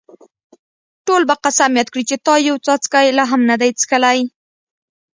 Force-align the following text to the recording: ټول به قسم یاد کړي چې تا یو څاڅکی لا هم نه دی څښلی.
ټول 1.05 1.21
به 1.29 1.35
قسم 1.43 1.71
یاد 1.79 1.89
کړي 1.93 2.03
چې 2.09 2.15
تا 2.25 2.33
یو 2.47 2.57
څاڅکی 2.65 3.07
لا 3.17 3.25
هم 3.31 3.41
نه 3.49 3.55
دی 3.61 3.69
څښلی. 3.79 4.19